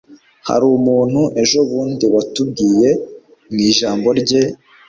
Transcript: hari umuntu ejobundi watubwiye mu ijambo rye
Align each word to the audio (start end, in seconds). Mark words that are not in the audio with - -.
hari 0.47 0.65
umuntu 0.77 1.21
ejobundi 1.41 2.05
watubwiye 2.13 2.89
mu 3.51 3.59
ijambo 3.69 4.07
rye 4.19 4.41